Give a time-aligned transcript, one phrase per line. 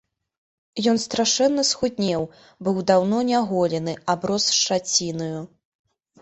[0.93, 2.25] Ён страшэнна схуднеў,
[2.69, 5.39] быў даўно няголены, аброс шчацінаю.